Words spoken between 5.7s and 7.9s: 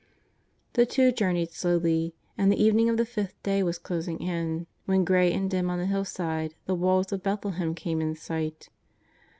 the hill side, the walls of Bethhlehem